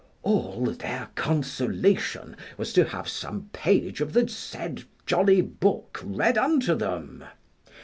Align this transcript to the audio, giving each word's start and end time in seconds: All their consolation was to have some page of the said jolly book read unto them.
All 0.23 0.65
their 0.65 1.09
consolation 1.13 2.35
was 2.57 2.73
to 2.73 2.85
have 2.85 3.07
some 3.07 3.51
page 3.53 4.01
of 4.01 4.13
the 4.13 4.27
said 4.27 4.85
jolly 5.05 5.41
book 5.41 6.01
read 6.03 6.39
unto 6.39 6.73
them. 6.73 7.23